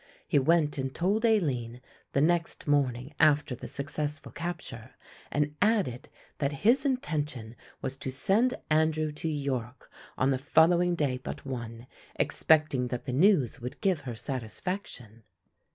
He 0.27 0.39
went 0.39 0.79
and 0.79 0.95
told 0.95 1.25
Aline 1.25 1.79
the 2.13 2.21
next 2.21 2.65
morning 2.65 3.13
after 3.19 3.53
the 3.53 3.67
successful 3.67 4.31
capture 4.31 4.95
and 5.31 5.55
added 5.61 6.09
that 6.39 6.51
his 6.65 6.85
intention 6.87 7.55
was 7.83 7.97
to 7.97 8.09
send 8.11 8.55
Andrew 8.71 9.11
to 9.11 9.27
York 9.29 9.91
on 10.17 10.31
the 10.31 10.39
following 10.39 10.95
day 10.95 11.19
but 11.19 11.45
one, 11.45 11.85
expecting 12.15 12.87
that 12.87 13.05
the 13.05 13.13
news 13.13 13.61
would 13.61 13.79
give 13.79 13.99
her 14.01 14.15
satisfaction. 14.15 15.21